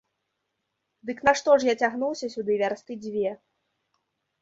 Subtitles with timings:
[1.09, 3.39] Дык нашто ж я цягнуўся сюды вярсты дзве?